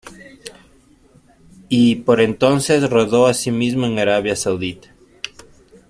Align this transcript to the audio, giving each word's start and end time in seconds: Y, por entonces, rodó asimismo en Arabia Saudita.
Y, 1.69 1.93
por 1.97 2.21
entonces, 2.21 2.89
rodó 2.89 3.27
asimismo 3.27 3.85
en 3.85 3.99
Arabia 3.99 4.35
Saudita. 4.35 4.89